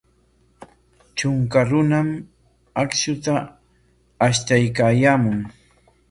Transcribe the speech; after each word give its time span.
Trunka 1.15 1.61
runam 1.71 2.07
akshuta 2.83 3.33
ashtaykaayaamun. 4.29 5.39